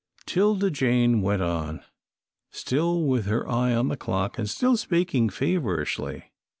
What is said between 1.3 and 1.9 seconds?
on,